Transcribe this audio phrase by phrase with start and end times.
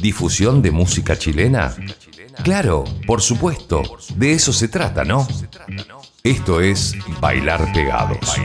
[0.00, 1.74] ¿Difusión de música chilena?
[2.42, 3.82] Claro, por supuesto,
[4.16, 5.26] de eso se trata, ¿no?
[6.24, 8.36] Esto es Bailar Pegados.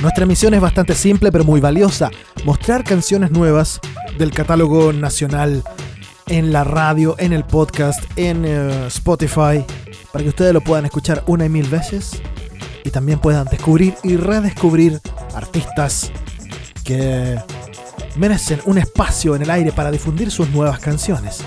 [0.00, 2.10] Nuestra misión es bastante simple pero muy valiosa,
[2.44, 3.78] mostrar canciones nuevas
[4.16, 5.62] del catálogo nacional
[6.28, 9.64] en la radio, en el podcast, en eh, Spotify,
[10.12, 12.22] para que ustedes lo puedan escuchar una y mil veces
[12.84, 15.00] y también puedan descubrir y redescubrir
[15.34, 16.10] artistas
[16.84, 17.38] que
[18.16, 21.40] merecen un espacio en el aire para difundir sus nuevas canciones.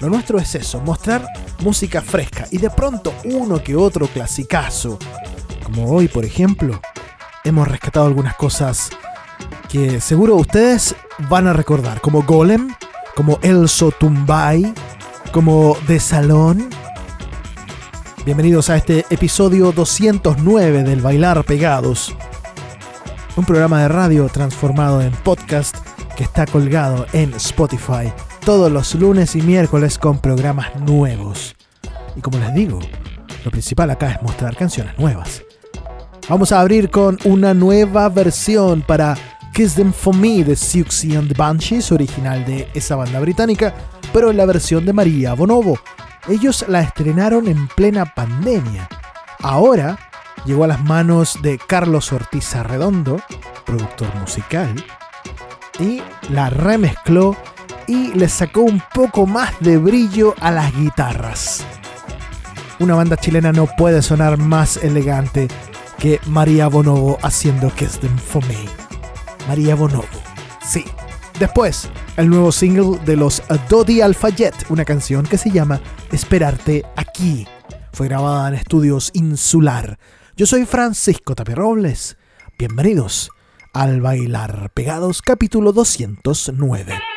[0.00, 1.26] Lo nuestro es eso, mostrar
[1.60, 4.98] música fresca y de pronto uno que otro clasicazo,
[5.62, 6.80] como hoy por ejemplo,
[7.44, 8.90] hemos rescatado algunas cosas
[9.68, 10.94] que seguro ustedes
[11.28, 12.74] van a recordar, como Golem,
[13.14, 14.72] como El Sotumbay,
[15.32, 16.68] como De Salón.
[18.24, 22.16] Bienvenidos a este episodio 209 del Bailar Pegados,
[23.36, 25.76] un programa de radio transformado en podcast
[26.16, 28.10] que está colgado en Spotify
[28.42, 31.54] todos los lunes y miércoles con programas nuevos.
[32.16, 32.78] Y como les digo,
[33.44, 35.42] lo principal acá es mostrar canciones nuevas.
[36.26, 39.18] Vamos a abrir con una nueva versión para
[39.52, 43.74] Kiss Them For Me de Siouxsie and the Banshees, original de esa banda británica,
[44.14, 45.78] pero en la versión de María Bonobo.
[46.28, 48.88] Ellos la estrenaron en plena pandemia.
[49.40, 49.98] Ahora
[50.44, 53.20] llegó a las manos de Carlos Ortiz Arredondo,
[53.66, 54.74] productor musical,
[55.78, 57.36] y la remezcló
[57.86, 61.64] y le sacó un poco más de brillo a las guitarras.
[62.78, 65.48] Una banda chilena no puede sonar más elegante
[65.98, 68.64] que María Bonobo haciendo Kiss Them For Me.
[69.46, 70.06] María Bonobo,
[70.66, 70.84] sí.
[71.38, 75.80] Después, el nuevo single de los Dodi Alfayet, una canción que se llama
[76.12, 77.46] Esperarte aquí.
[77.92, 79.98] Fue grabada en estudios Insular.
[80.36, 82.16] Yo soy Francisco Tapia-Robles.
[82.56, 83.30] Bienvenidos
[83.72, 87.13] al Bailar Pegados capítulo 209.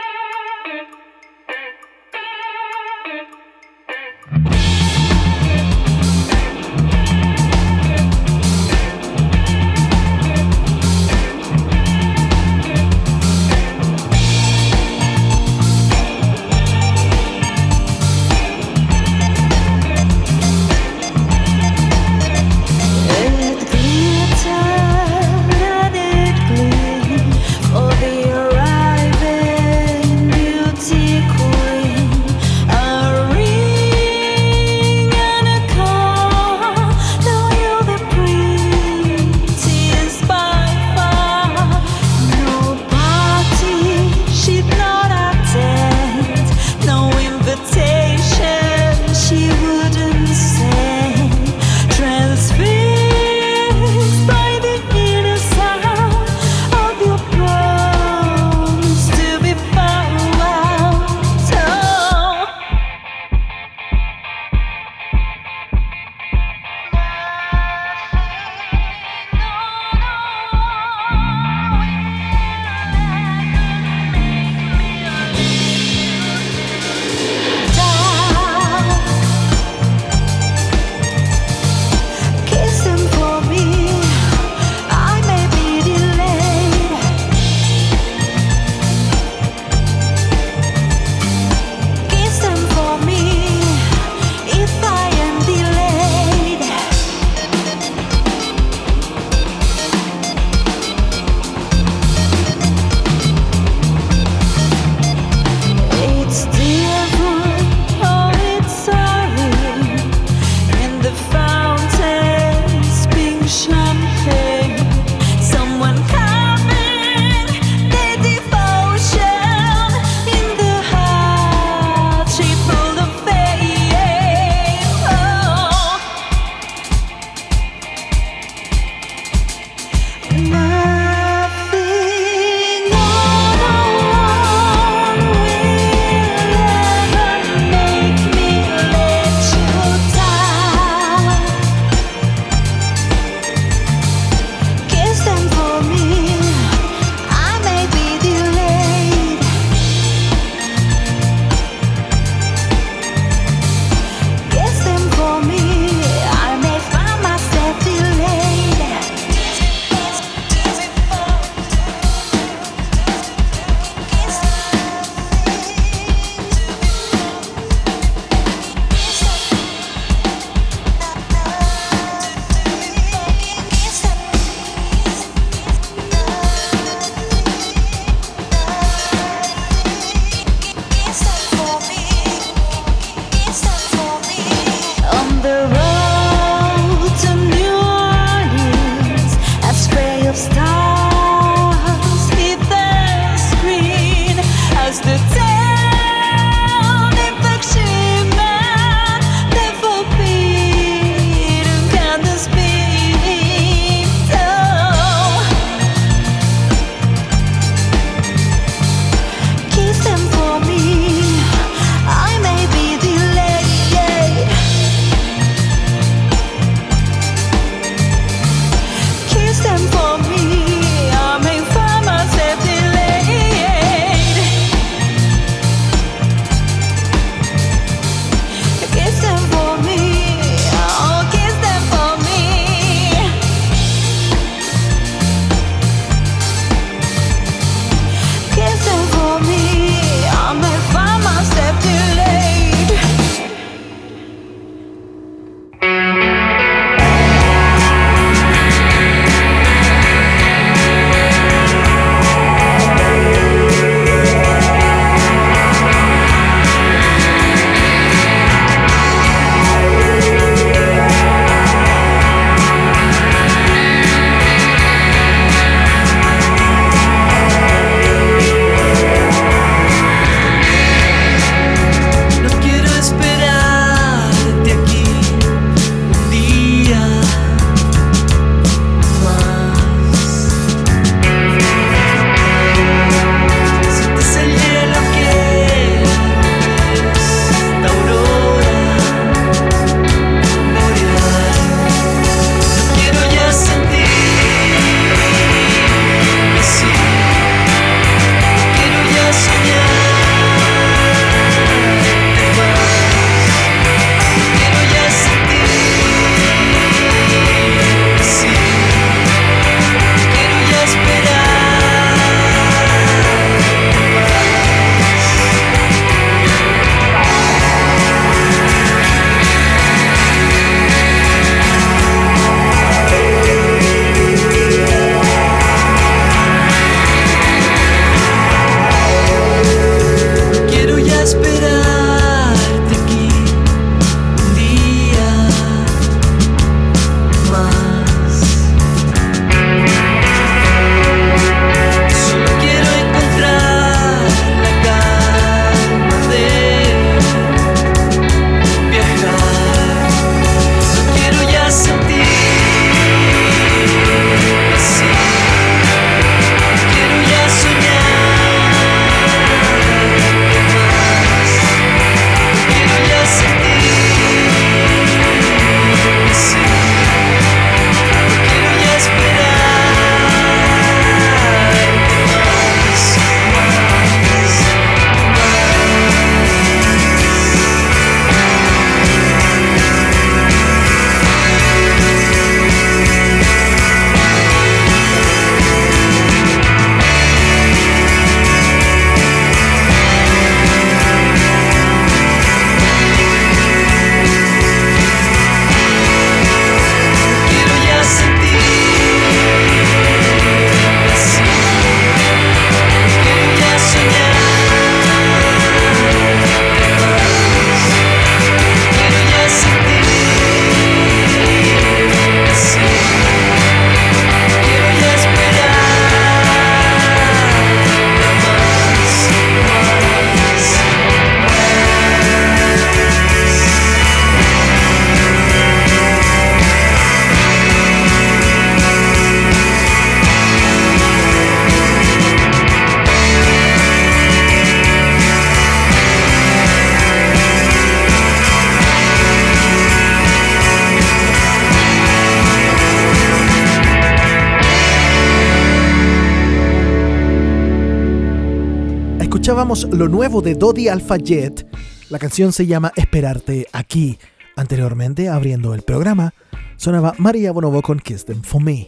[449.67, 451.67] Lo nuevo de Dodi Alpha Jet.
[452.09, 454.17] La canción se llama Esperarte aquí.
[454.55, 456.33] Anteriormente, abriendo el programa,
[456.77, 458.87] sonaba María Bonobo con Kiss Them For Me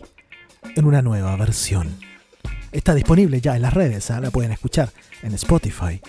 [0.77, 1.89] en una nueva versión.
[2.71, 4.21] Está disponible ya en las redes, ¿ah?
[4.21, 4.89] la pueden escuchar
[5.21, 5.99] en Spotify.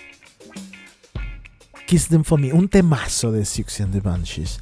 [1.88, 4.60] Kiss Them For Me, un temazo de Six the Banshees.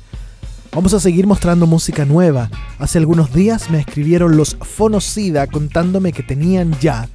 [0.72, 2.50] Vamos a seguir mostrando música nueva.
[2.78, 7.10] Hace algunos días me escribieron los Fonocida contándome que tenían ya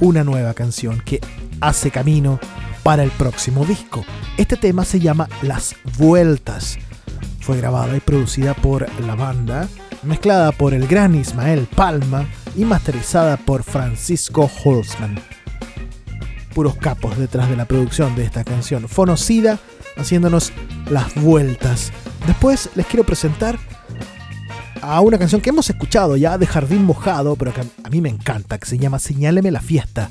[0.00, 1.20] una nueva canción que
[1.60, 2.38] hace camino
[2.82, 4.04] para el próximo disco.
[4.36, 6.78] Este tema se llama Las Vueltas.
[7.40, 9.68] Fue grabada y producida por la banda,
[10.02, 12.26] mezclada por el gran Ismael Palma
[12.56, 15.20] y masterizada por Francisco Holzman.
[16.54, 18.88] Puros capos detrás de la producción de esta canción.
[18.88, 19.58] Fonocida
[19.96, 20.52] haciéndonos
[20.90, 21.92] las vueltas.
[22.26, 23.58] Después les quiero presentar
[24.82, 28.08] a una canción que hemos escuchado ya de Jardín Mojado, pero que a mí me
[28.08, 30.10] encanta, que se llama Señáleme la fiesta.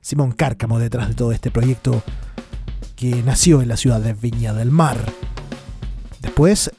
[0.00, 2.02] Simón Cárcamo detrás de todo este proyecto
[2.96, 4.98] que nació en la ciudad de Viña del Mar.
[6.20, 6.70] Después,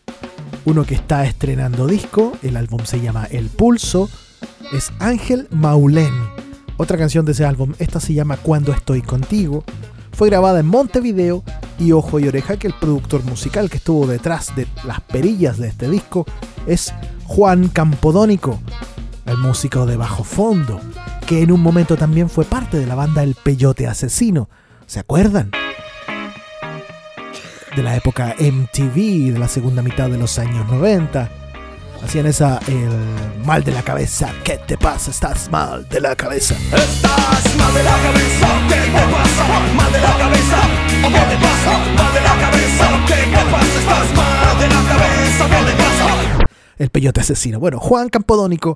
[0.65, 4.09] uno que está estrenando disco, el álbum se llama El Pulso,
[4.73, 6.13] es Ángel Maulén.
[6.77, 9.63] Otra canción de ese álbum, esta se llama Cuando estoy contigo.
[10.13, 11.43] Fue grabada en Montevideo
[11.79, 15.69] y Ojo y Oreja, que el productor musical que estuvo detrás de las perillas de
[15.69, 16.25] este disco
[16.67, 16.93] es
[17.25, 18.59] Juan Campodónico,
[19.25, 20.79] el músico de bajo fondo,
[21.25, 24.49] que en un momento también fue parte de la banda El Peyote Asesino.
[24.85, 25.51] ¿Se acuerdan?
[27.75, 31.40] De la época MTV, de la segunda mitad de los años 90.
[32.03, 34.33] Hacían esa, el mal de la cabeza.
[34.43, 35.11] ¿Qué te pasa?
[35.11, 36.55] Estás mal de la cabeza.
[36.55, 38.47] Estás mal de la cabeza.
[38.67, 39.73] ¿Qué te pasa?
[39.75, 40.57] Mal de la cabeza.
[41.01, 41.77] ¿Qué te pasa?
[41.95, 42.85] Mal de la cabeza.
[43.07, 43.79] ¿Qué te pasa?
[43.79, 45.49] Estás mal de la cabeza.
[45.49, 46.47] ¿Qué te pasa?
[46.77, 47.59] El peyote asesino.
[47.59, 48.75] Bueno, Juan Campodónico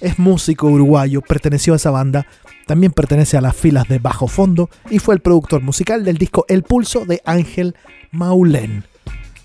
[0.00, 2.26] es músico uruguayo, perteneció a esa banda,
[2.66, 6.46] también pertenece a las filas de Bajo Fondo y fue el productor musical del disco
[6.48, 7.74] El Pulso de Ángel
[8.10, 8.84] Maulén.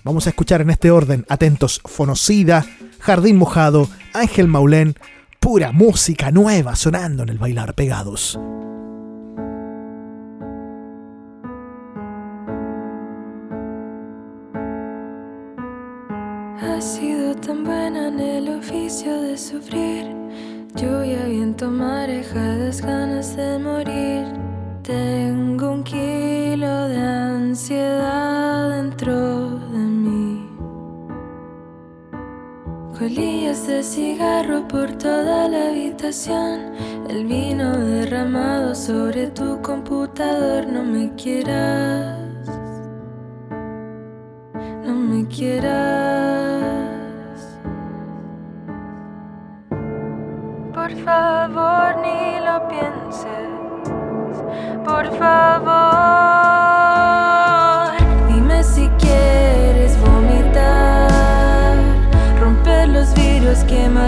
[0.04, 2.64] Vamos a escuchar en este orden, atentos, Fonocida,
[3.06, 4.96] Jardín Mojado, Ángel Maulén,
[5.38, 8.36] pura música nueva sonando en el bailar pegados.
[16.60, 20.06] Ha sido tan buena en el oficio de sufrir.
[20.74, 24.24] Lluvia, viento, marejadas, ganas de morir.
[24.82, 29.55] Tengo un kilo de ansiedad dentro
[32.98, 36.72] Colillas de cigarro por toda la habitación.
[37.10, 40.66] El vino derramado sobre tu computador.
[40.66, 42.48] No me quieras.
[44.82, 45.76] No me quieras.
[50.72, 53.46] Por favor, ni lo pienses.
[54.86, 56.65] Por favor,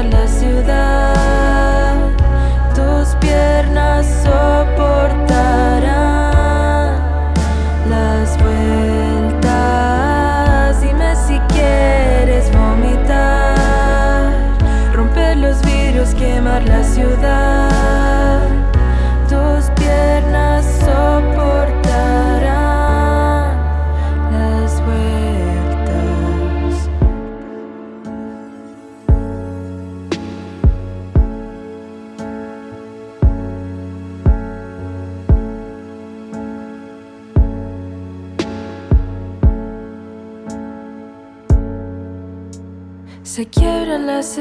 [0.02, 1.14] la ciudad.
[2.74, 4.17] Tus piernas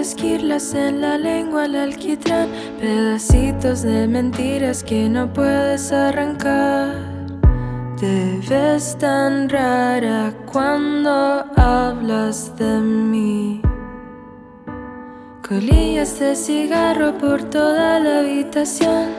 [0.07, 2.47] esquirlas en la lengua al alquitrán,
[2.79, 6.95] pedacitos de mentiras que no puedes arrancar.
[7.99, 13.61] Te ves tan rara cuando hablas de mí.
[15.45, 19.09] Colillas de cigarro por toda la habitación.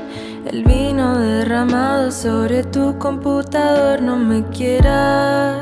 [0.47, 4.01] El vino derramado sobre tu computador.
[4.01, 5.61] No me quieras.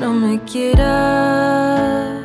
[0.00, 2.17] No me quieras.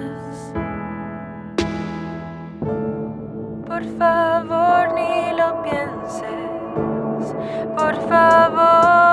[3.83, 7.35] Por favor, ni lo pienses.
[7.75, 9.12] Por favor,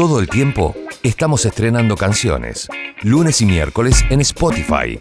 [0.00, 2.70] Todo el tiempo estamos estrenando canciones.
[3.02, 4.98] Lunes y miércoles en Spotify.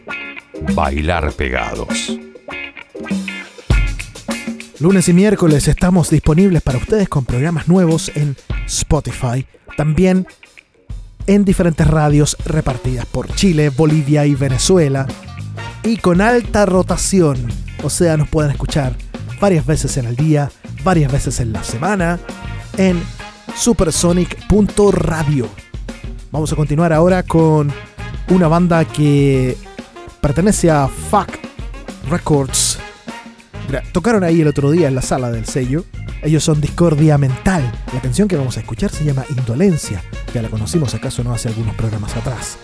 [0.75, 2.19] Bailar pegados.
[4.81, 8.35] Lunes y miércoles estamos disponibles para ustedes con programas nuevos en
[8.65, 9.47] Spotify.
[9.77, 10.27] También
[11.27, 15.07] en diferentes radios repartidas por Chile, Bolivia y Venezuela.
[15.81, 17.37] Y con alta rotación.
[17.83, 18.97] O sea, nos pueden escuchar
[19.39, 20.51] varias veces en el día,
[20.83, 22.19] varias veces en la semana
[22.77, 23.01] en
[23.55, 25.47] supersonic.radio.
[26.31, 27.71] Vamos a continuar ahora con
[28.29, 29.57] una banda que
[30.21, 31.29] pertenece a Fuck
[32.09, 32.79] Records
[33.91, 35.85] tocaron ahí el otro día en la sala del sello.
[36.21, 37.71] Ellos son Discordia Mental.
[37.93, 40.03] La canción que vamos a escuchar se llama Indolencia.
[40.33, 42.57] Ya la conocimos acaso no hace algunos programas atrás.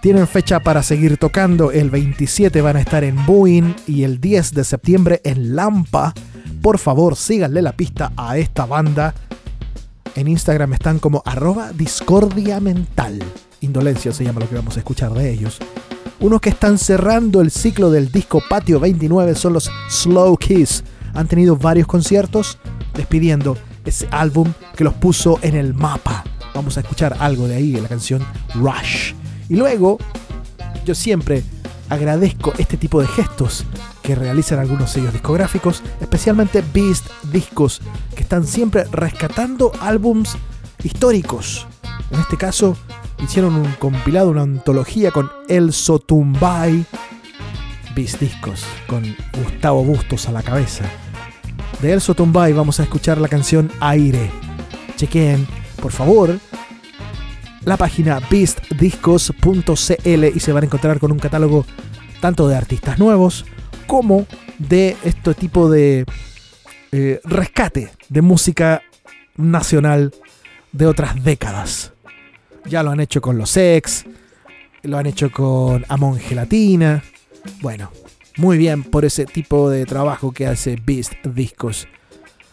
[0.00, 1.72] Tienen fecha para seguir tocando.
[1.72, 6.14] El 27 van a estar en Boeing y el 10 de septiembre en Lampa.
[6.62, 9.14] Por favor, síganle la pista a esta banda.
[10.14, 13.18] En Instagram están como arroba discordia mental.
[13.60, 15.58] Indolencia se llama lo que vamos a escuchar de ellos.
[16.20, 20.82] Unos que están cerrando el ciclo del disco Patio 29 son los Slow Kiss.
[21.14, 22.58] Han tenido varios conciertos
[22.94, 26.24] despidiendo ese álbum que los puso en el mapa.
[26.54, 29.14] Vamos a escuchar algo de ahí en la canción Rush.
[29.48, 29.98] Y luego,
[30.84, 31.42] yo siempre
[31.88, 33.64] agradezco este tipo de gestos
[34.08, 37.82] que realizan algunos sellos discográficos, especialmente Beast Discos,
[38.16, 40.38] que están siempre rescatando álbums
[40.82, 41.66] históricos.
[42.10, 42.74] En este caso,
[43.22, 46.86] hicieron un compilado, una antología con El Sotumbay,
[47.94, 50.86] bis discos, con Gustavo Bustos a la cabeza.
[51.82, 54.30] De El Sotumbay vamos a escuchar la canción Aire.
[54.96, 55.46] Chequen,
[55.82, 56.38] por favor,
[57.66, 61.66] la página beastdiscos.cl y se van a encontrar con un catálogo
[62.22, 63.44] tanto de artistas nuevos
[63.88, 64.26] como
[64.58, 66.04] de este tipo de
[66.92, 68.82] eh, rescate de música
[69.36, 70.14] nacional
[70.72, 71.92] de otras décadas.
[72.66, 74.04] Ya lo han hecho con los ex,
[74.82, 77.02] lo han hecho con Amon Gelatina.
[77.62, 77.90] Bueno,
[78.36, 81.88] muy bien por ese tipo de trabajo que hace Beast Discos.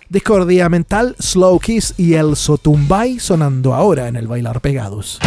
[0.08, 5.20] Discordia Mental, Slow Kiss y El Sotumbay sonando ahora en el Bailar Pegados.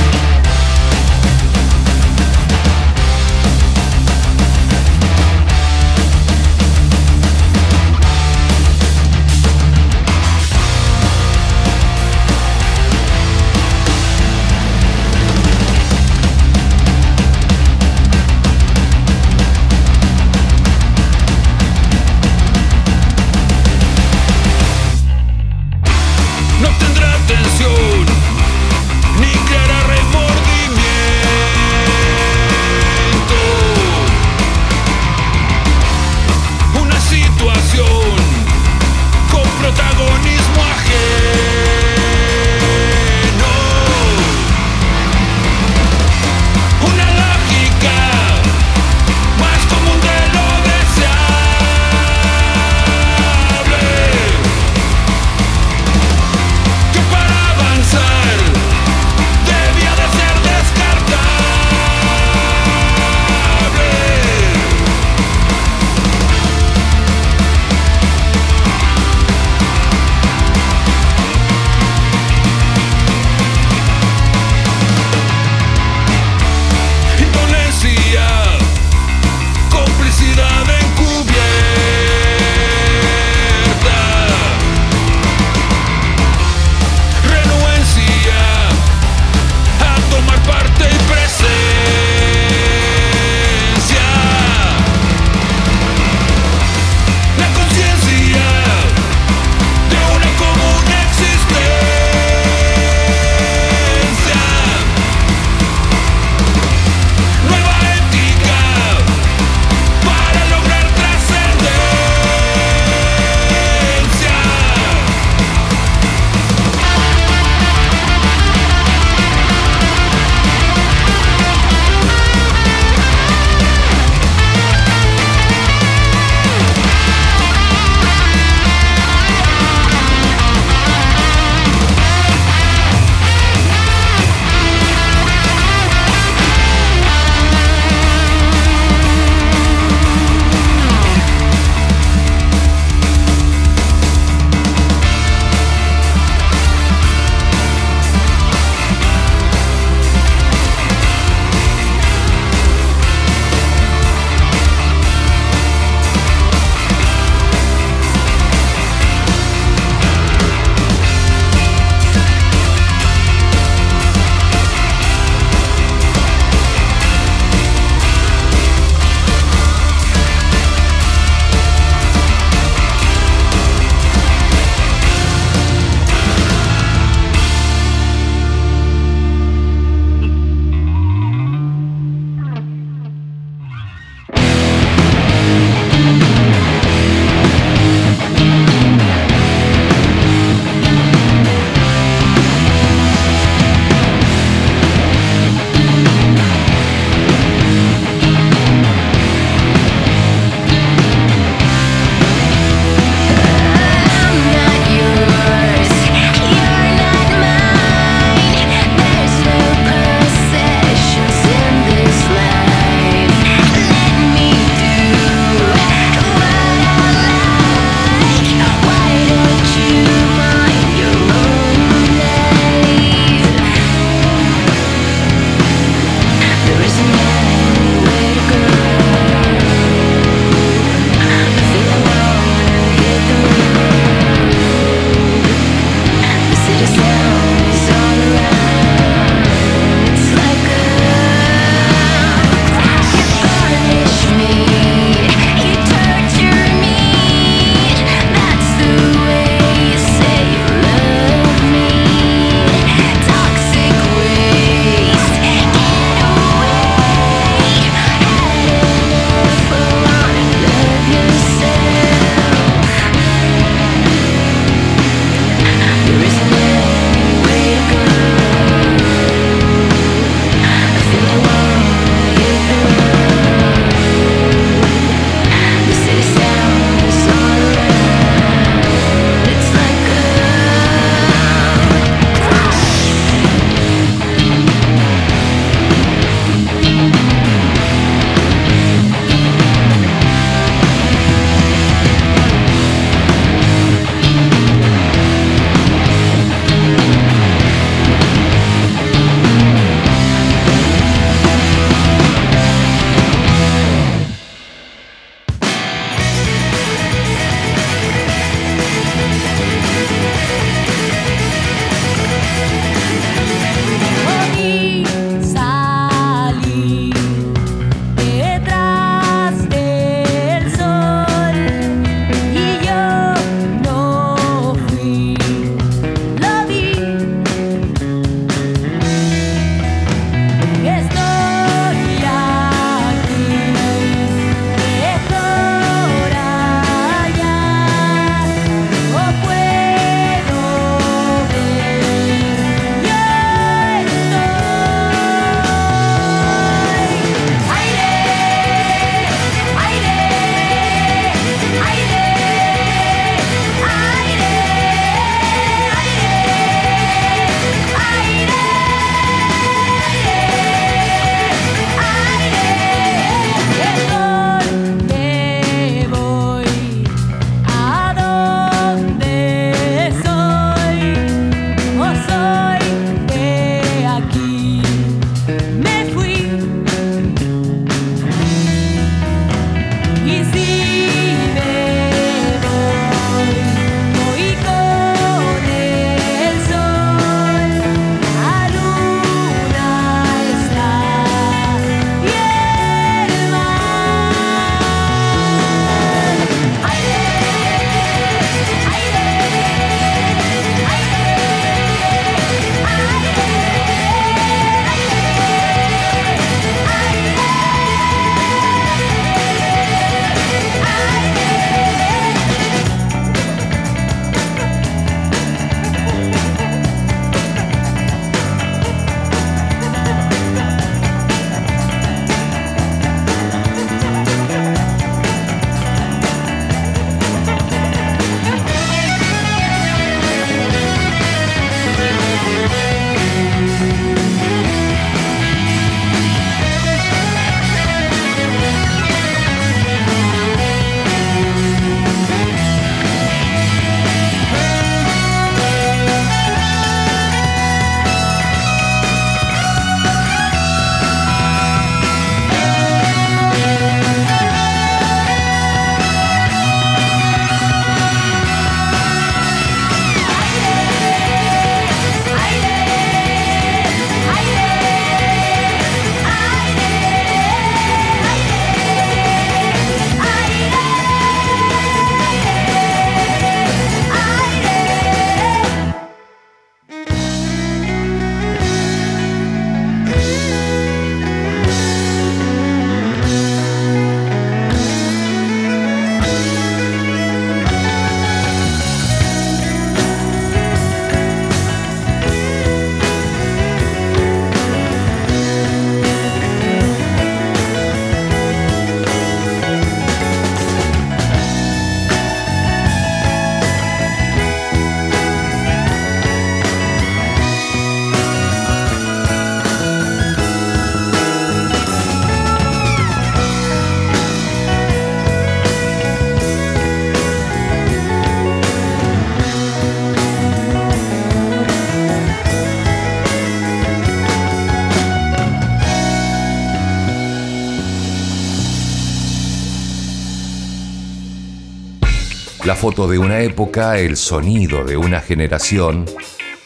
[532.68, 536.04] La foto de una época, el sonido de una generación,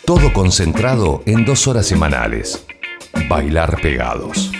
[0.04, 2.66] todo concentrado en dos horas semanales.
[3.28, 4.50] Bailar pegados.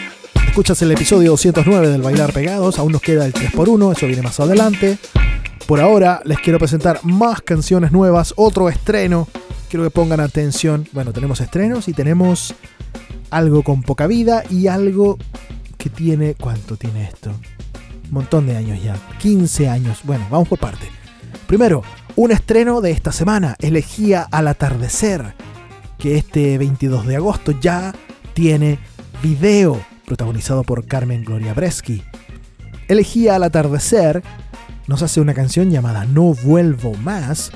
[0.46, 4.38] Escuchas el episodio 209 del Bailar Pegados, aún nos queda el 3x1, eso viene más
[4.38, 4.98] adelante.
[5.66, 9.26] Por ahora les quiero presentar más canciones nuevas, otro estreno.
[9.68, 10.86] Quiero que pongan atención.
[10.92, 12.54] Bueno, tenemos estrenos y tenemos
[13.30, 15.18] algo con poca vida y algo
[15.76, 16.36] que tiene...
[16.36, 17.30] ¿Cuánto tiene esto?
[17.30, 18.94] Un montón de años ya.
[19.18, 20.02] 15 años.
[20.04, 21.01] Bueno, vamos por parte.
[21.52, 21.82] Primero,
[22.16, 25.34] un estreno de esta semana, Elegía al atardecer,
[25.98, 27.92] que este 22 de agosto ya
[28.32, 28.78] tiene
[29.22, 32.02] video protagonizado por Carmen Gloria Breschi.
[32.88, 34.22] Elegía al atardecer
[34.86, 37.52] nos hace una canción llamada No Vuelvo Más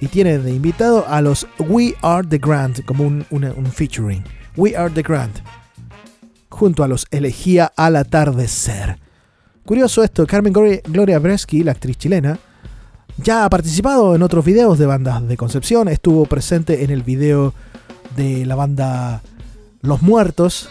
[0.00, 4.24] y tiene de invitado a los We Are the Grand como un, un featuring.
[4.56, 5.34] We Are the Grand
[6.48, 8.98] junto a los Elegía al atardecer.
[9.66, 12.38] Curioso esto, Carmen Gloria Breschi, la actriz chilena,
[13.16, 17.54] ya ha participado en otros videos de bandas de Concepción, estuvo presente en el video
[18.16, 19.22] de la banda
[19.82, 20.68] Los Muertos,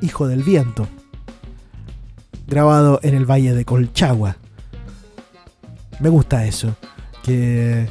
[0.00, 0.86] Hijo del Viento,
[2.46, 4.36] grabado en el Valle de Colchagua.
[6.00, 6.76] Me gusta eso,
[7.24, 7.88] que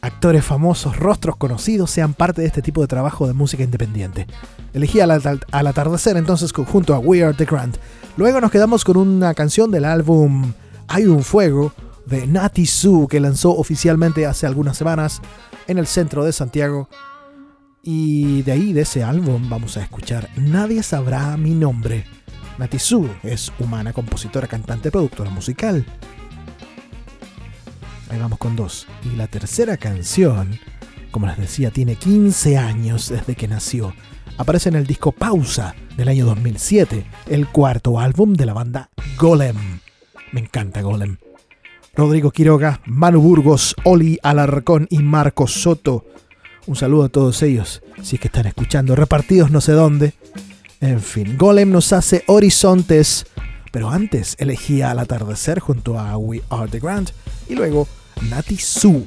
[0.00, 4.26] actores famosos, rostros conocidos sean parte de este tipo de trabajo de música independiente.
[4.72, 7.76] Elegí al, al atardecer entonces junto a We Are the Grand.
[8.16, 10.52] Luego nos quedamos con una canción del álbum
[10.88, 11.72] Hay un fuego
[12.06, 15.20] de Nati Su que lanzó oficialmente hace algunas semanas
[15.66, 16.88] en el centro de Santiago
[17.86, 22.06] y de ahí, de ese álbum, vamos a escuchar Nadie sabrá mi nombre.
[22.56, 25.84] Natizu es humana, compositora, cantante, productora musical.
[28.08, 28.86] Ahí vamos con dos.
[29.04, 30.58] Y la tercera canción,
[31.10, 33.94] como les decía, tiene 15 años desde que nació.
[34.38, 38.88] Aparece en el disco Pausa del año 2007, el cuarto álbum de la banda
[39.18, 39.80] Golem.
[40.32, 41.18] Me encanta Golem.
[41.96, 46.04] Rodrigo Quiroga, Manu Burgos, Oli Alarcón y Marcos Soto
[46.66, 50.14] un saludo a todos ellos, si es que están escuchando, repartidos no sé dónde.
[50.80, 53.26] En fin, Golem nos hace horizontes,
[53.70, 57.10] pero antes elegía al atardecer junto a We Are the Grand
[57.50, 57.86] y luego
[58.30, 59.04] Nati Su.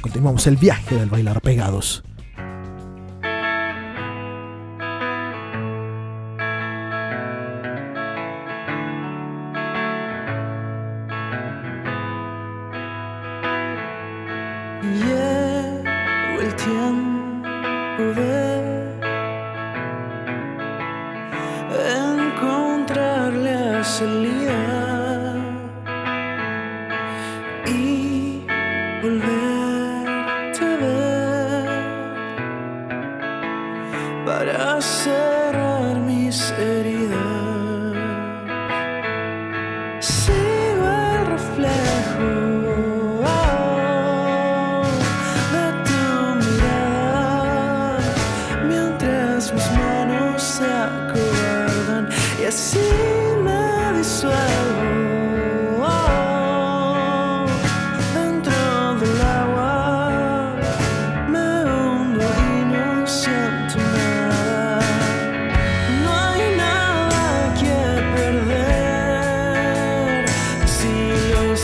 [0.00, 2.02] Continuamos el viaje del bailar pegados.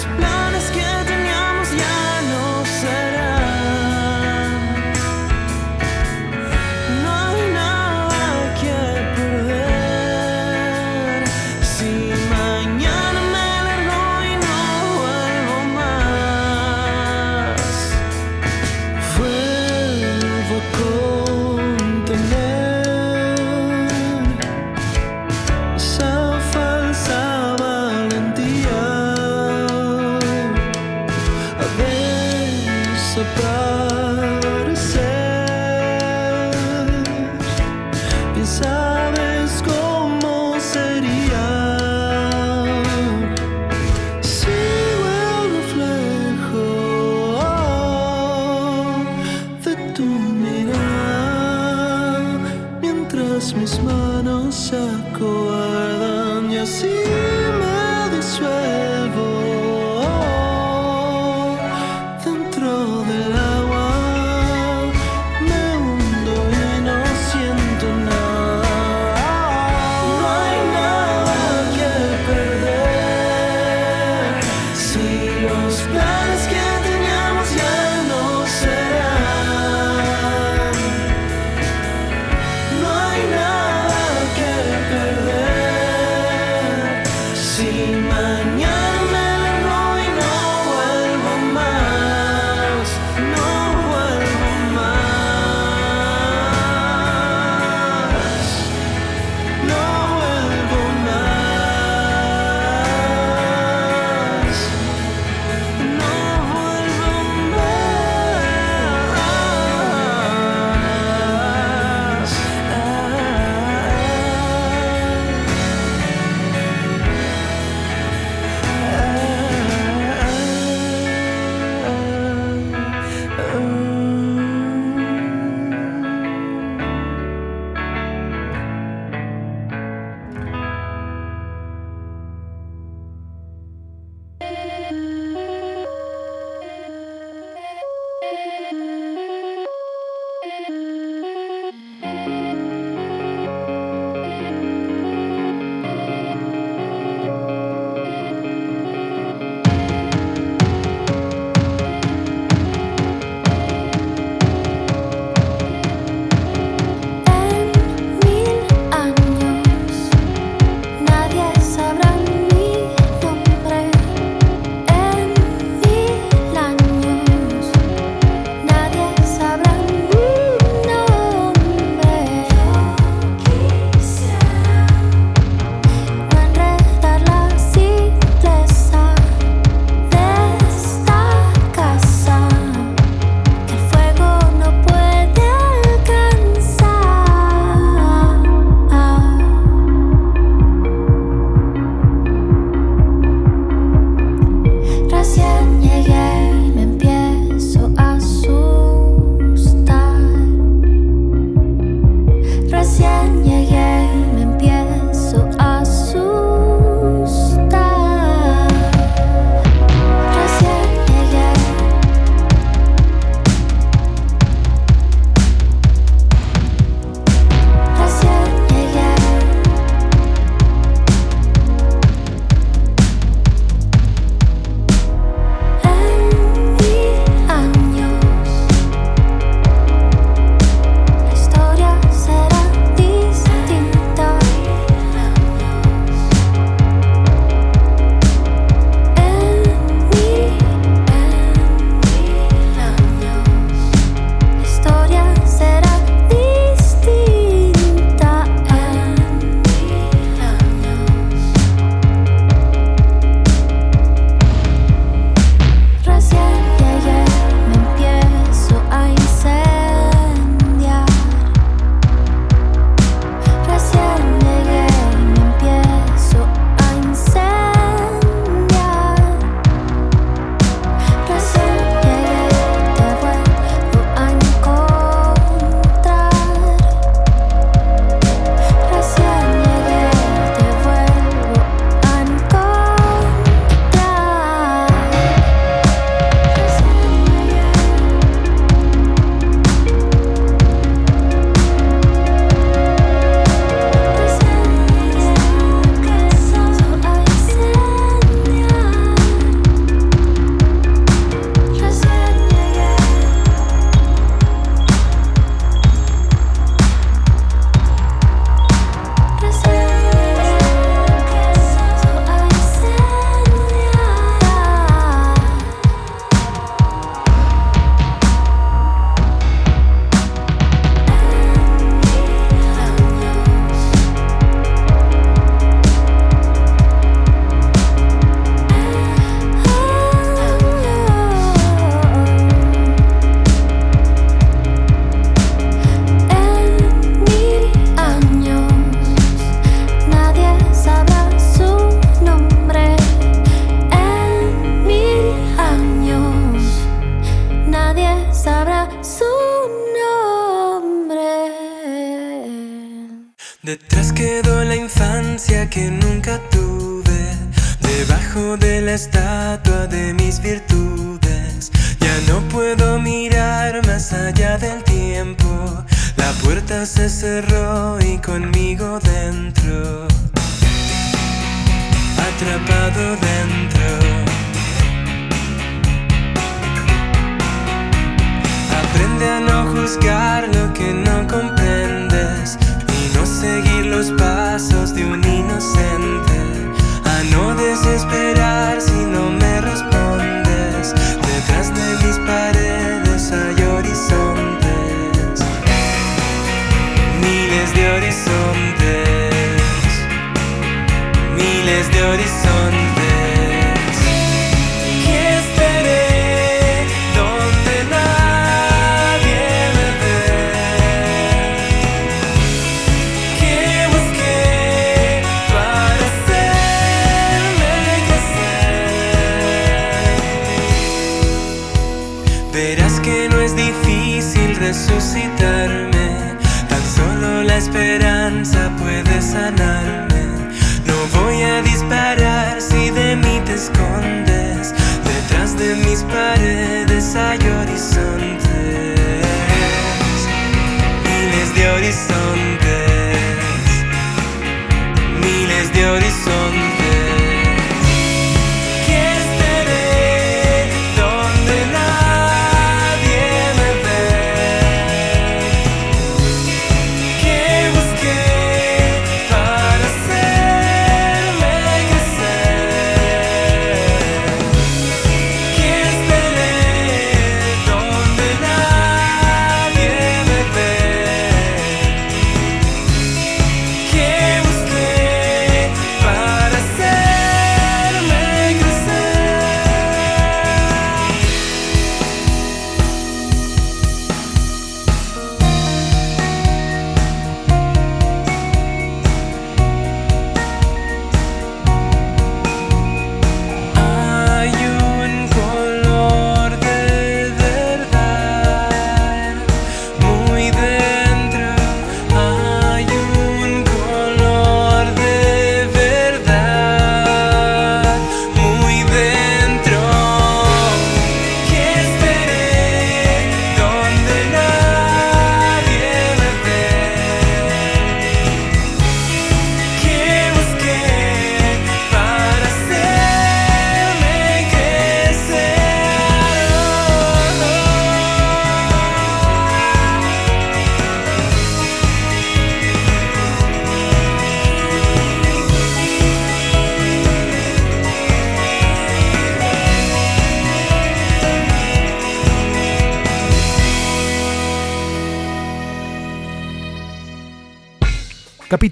[0.02, 0.41] splash.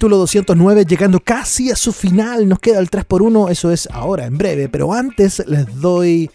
[0.01, 2.49] Capítulo 209 llegando casi a su final.
[2.49, 4.71] Nos queda el 3x1, eso es ahora, en breve.
[4.71, 6.31] Pero antes les doy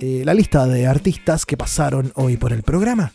[0.00, 3.12] eh, la lista de artistas que pasaron hoy por el programa.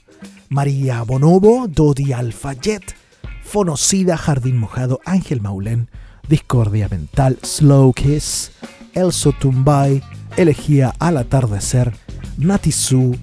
[0.47, 2.95] María Bonobo, Dodi Alfayet,
[3.43, 5.89] Fonocida, Jardín Mojado, Ángel Maulén,
[6.29, 8.53] Discordia Mental, Slow Kiss,
[8.93, 10.01] Elso Tumbay,
[10.37, 11.91] Elegía al Atardecer,
[12.37, 13.13] Natisu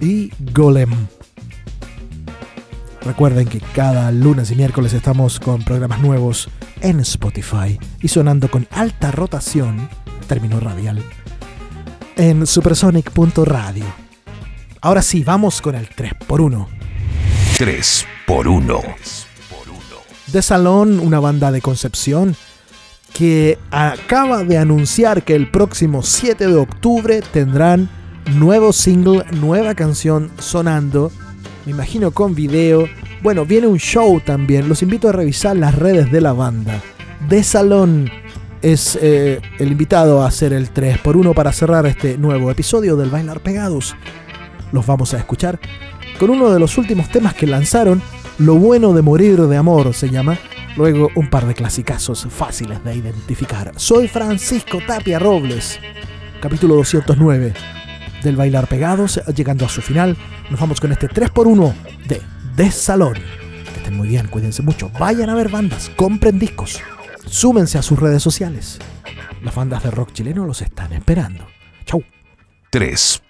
[0.00, 1.08] y Golem.
[3.04, 6.48] Recuerden que cada lunes y miércoles estamos con programas nuevos
[6.80, 9.90] en Spotify y sonando con alta rotación,
[10.26, 11.02] término radial,
[12.16, 13.84] en supersonic.radio.
[14.80, 16.66] Ahora sí, vamos con el 3x1.
[17.58, 18.82] 3x1.
[20.28, 22.34] De Salón, una banda de Concepción
[23.12, 27.90] que acaba de anunciar que el próximo 7 de octubre tendrán
[28.32, 31.12] nuevo single, nueva canción sonando
[31.64, 32.88] me imagino con video.
[33.22, 34.68] Bueno, viene un show también.
[34.68, 36.80] Los invito a revisar las redes de la banda.
[37.28, 38.10] De Salón
[38.60, 43.40] es eh, el invitado a hacer el 3x1 para cerrar este nuevo episodio del Bailar
[43.40, 43.94] Pegados.
[44.72, 45.58] Los vamos a escuchar
[46.18, 48.02] con uno de los últimos temas que lanzaron.
[48.38, 50.38] Lo bueno de morir de amor se llama.
[50.76, 53.72] Luego un par de clasicazos fáciles de identificar.
[53.76, 55.78] Soy Francisco Tapia Robles.
[56.40, 57.83] Capítulo 209
[58.24, 60.16] del Bailar Pegados, llegando a su final.
[60.50, 61.72] Nos vamos con este 3x1
[62.08, 62.20] de
[62.56, 63.14] De Salón.
[63.14, 64.90] Que estén muy bien, cuídense mucho.
[64.98, 66.80] Vayan a ver bandas, compren discos,
[67.26, 68.80] súmense a sus redes sociales.
[69.42, 71.46] Las bandas de rock chileno los están esperando.
[71.84, 72.02] Chau.
[72.70, 73.22] 3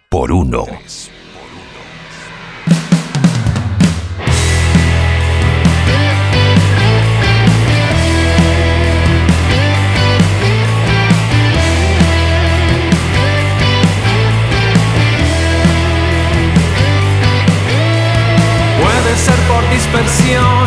[19.74, 20.66] dispersión,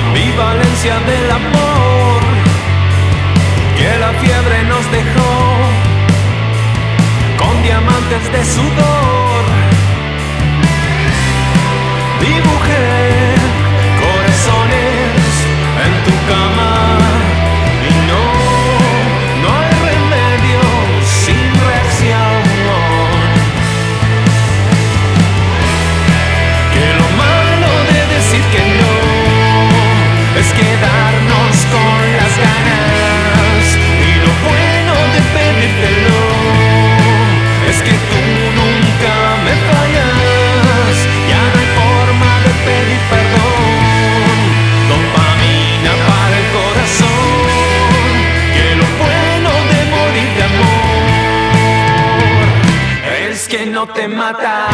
[0.00, 2.20] ambivalencia del amor
[3.78, 5.34] que la fiebre nos dejó
[7.40, 9.44] con diamantes de sudor.
[12.20, 12.86] Dibujé
[14.04, 15.30] corazones
[15.84, 16.93] en tu cama.
[54.08, 54.66] mata.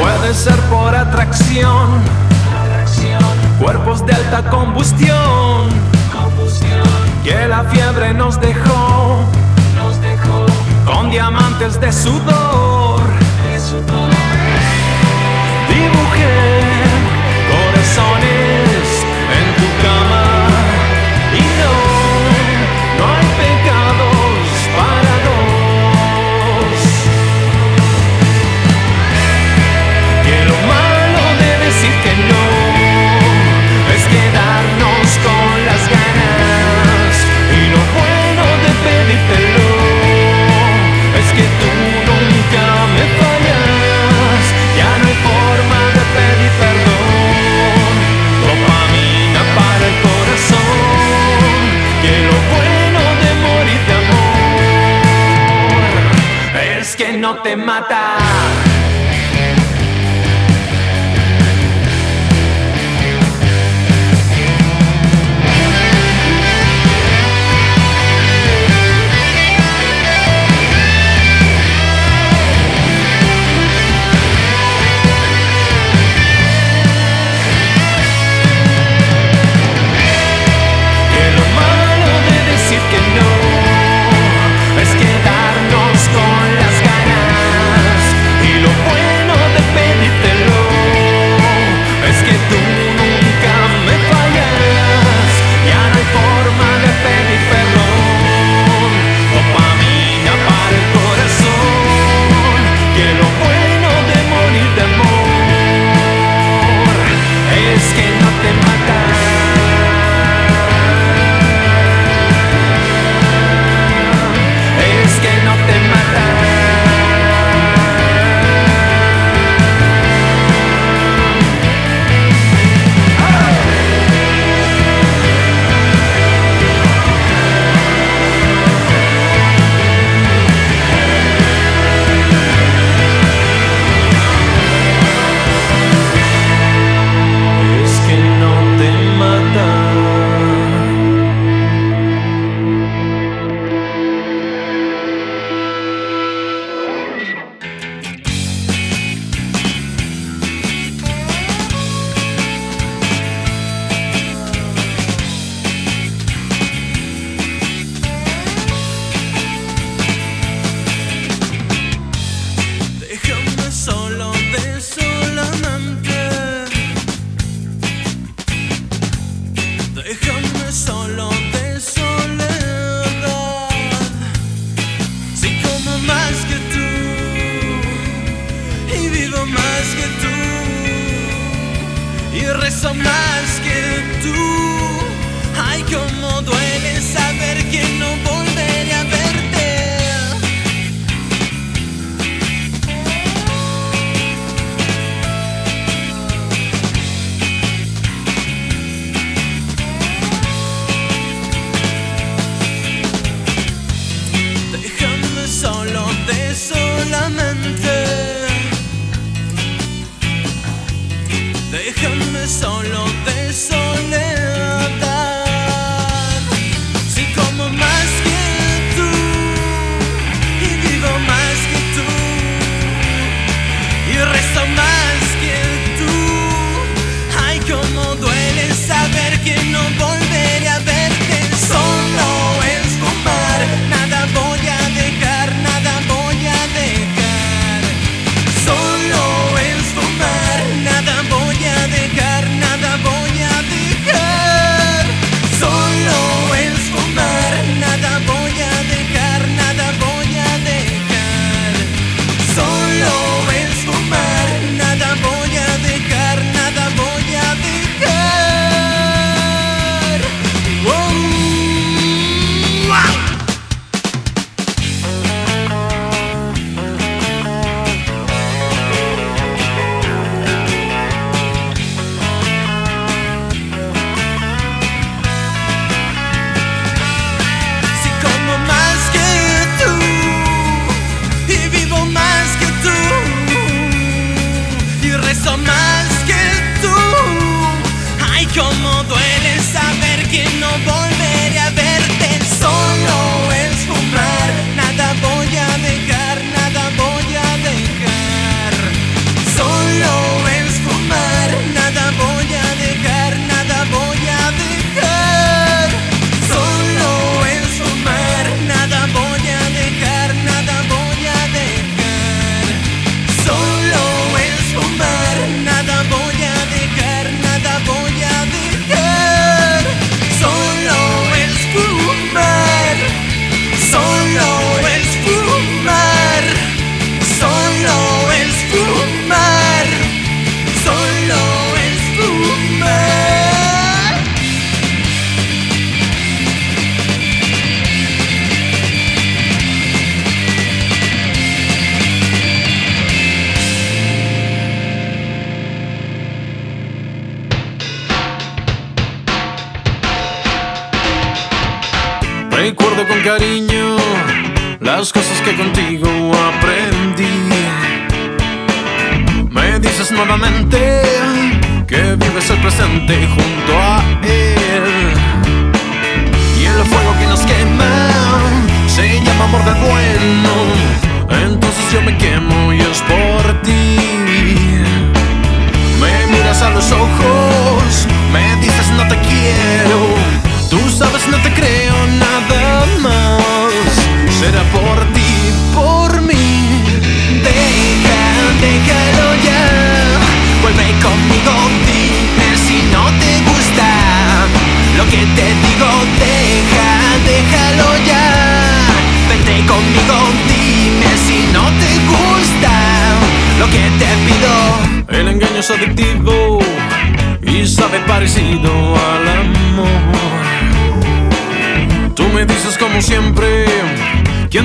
[0.00, 2.02] Puede ser por atracción,
[3.60, 5.68] cuerpos de alta combustión,
[7.24, 9.24] que la fiebre nos dejó,
[10.86, 12.99] con diamantes de sudor.
[17.50, 18.88] corazones
[19.38, 19.99] en tu casa.
[57.50, 57.99] te mata.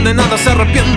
[0.05, 0.94] De nada se arrepiente.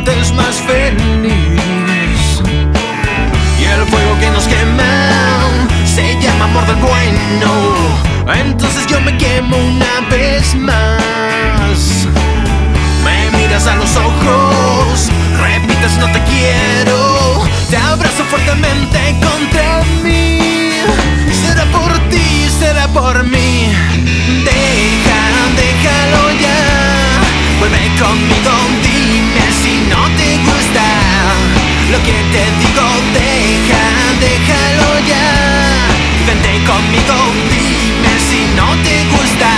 [36.68, 37.16] conmigo,
[37.48, 39.50] dime si no te gusta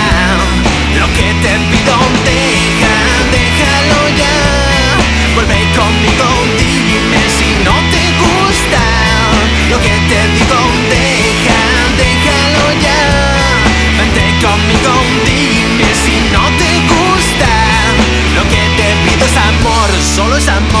[0.97, 2.95] lo que te pido, deja,
[3.35, 4.35] déjalo ya.
[5.35, 8.83] Vuelve conmigo, dime si no te gusta
[9.69, 10.59] lo que te digo,
[10.95, 11.59] deja,
[12.01, 13.01] déjalo ya.
[13.97, 14.93] Vente conmigo,
[15.25, 17.51] dime si no te gusta
[18.35, 20.80] lo que te pido es amor, solo es amor.